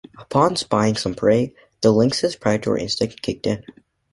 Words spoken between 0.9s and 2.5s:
some prey, the lynx's